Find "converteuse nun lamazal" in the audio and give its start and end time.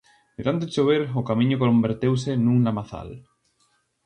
1.63-3.09